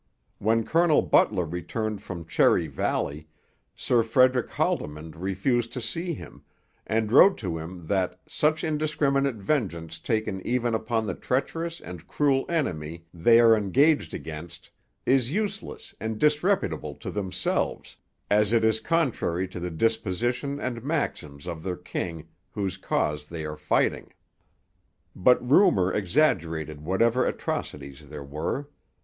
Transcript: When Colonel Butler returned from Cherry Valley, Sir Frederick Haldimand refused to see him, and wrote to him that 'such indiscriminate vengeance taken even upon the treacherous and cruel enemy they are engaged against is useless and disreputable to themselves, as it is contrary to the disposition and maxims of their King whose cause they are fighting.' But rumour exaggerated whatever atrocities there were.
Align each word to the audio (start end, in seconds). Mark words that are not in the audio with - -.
When 0.39 0.65
Colonel 0.65 1.03
Butler 1.03 1.45
returned 1.45 2.01
from 2.01 2.25
Cherry 2.25 2.65
Valley, 2.65 3.27
Sir 3.75 4.01
Frederick 4.01 4.49
Haldimand 4.49 5.15
refused 5.15 5.71
to 5.73 5.79
see 5.79 6.15
him, 6.15 6.43
and 6.87 7.11
wrote 7.11 7.37
to 7.37 7.59
him 7.59 7.85
that 7.85 8.19
'such 8.25 8.63
indiscriminate 8.63 9.35
vengeance 9.35 9.99
taken 9.99 10.41
even 10.43 10.73
upon 10.73 11.05
the 11.05 11.13
treacherous 11.13 11.79
and 11.79 12.07
cruel 12.07 12.45
enemy 12.49 13.05
they 13.13 13.39
are 13.39 13.55
engaged 13.55 14.15
against 14.15 14.71
is 15.05 15.31
useless 15.31 15.93
and 15.99 16.17
disreputable 16.19 16.95
to 16.95 17.11
themselves, 17.11 17.95
as 18.27 18.53
it 18.53 18.63
is 18.63 18.79
contrary 18.79 19.47
to 19.49 19.59
the 19.59 19.69
disposition 19.69 20.59
and 20.59 20.83
maxims 20.83 21.45
of 21.45 21.61
their 21.61 21.77
King 21.77 22.27
whose 22.49 22.75
cause 22.75 23.25
they 23.27 23.45
are 23.45 23.55
fighting.' 23.55 24.11
But 25.15 25.47
rumour 25.47 25.93
exaggerated 25.93 26.81
whatever 26.81 27.23
atrocities 27.23 28.09
there 28.09 28.23
were. 28.23 28.67